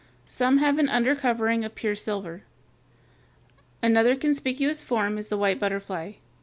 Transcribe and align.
Some 0.25 0.57
have 0.57 0.79
an 0.79 0.89
under 0.89 1.15
covering 1.15 1.63
of 1.63 1.75
pure 1.75 1.95
silver. 1.95 2.41
Another 3.83 4.15
conspicuous 4.15 4.81
form 4.81 5.19
is 5.19 5.27
the 5.27 5.37
white 5.37 5.59
butterfly 5.59 6.13
(Fig. 6.13 6.19